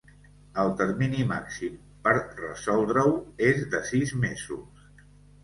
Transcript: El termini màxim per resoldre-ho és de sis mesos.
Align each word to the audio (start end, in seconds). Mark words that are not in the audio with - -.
El 0.61 0.69
termini 0.77 1.25
màxim 1.31 1.75
per 2.07 2.15
resoldre-ho 2.15 3.13
és 3.51 3.63
de 3.75 3.83
sis 3.93 4.17
mesos. 4.27 4.91